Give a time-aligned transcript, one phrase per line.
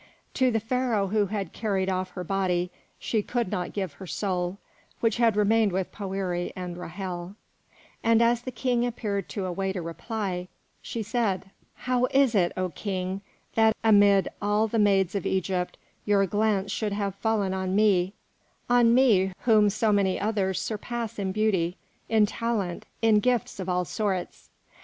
[0.33, 4.57] To the Pharaoh who had carried off her body she could not give her soul,
[4.99, 7.35] which had remained with Poëri and Ra'hel;
[8.03, 10.47] and as the King appeared to await a reply,
[10.81, 13.21] she said, "How is it, O King,
[13.53, 18.13] that amid all the maids of Egypt your glance should have fallen on me,
[18.67, 21.77] on me whom so many others surpass in beauty,
[22.09, 24.49] in talent, in gifts of all sorts?